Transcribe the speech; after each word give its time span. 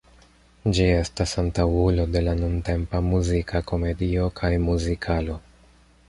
Ĝi 0.75 0.85
estas 0.99 1.33
antaŭulo 1.41 2.05
de 2.15 2.23
la 2.27 2.33
nuntempa 2.39 3.01
muzika 3.09 3.61
komedio 3.73 4.31
kaj 4.41 4.51
muzikalo. 4.65 5.37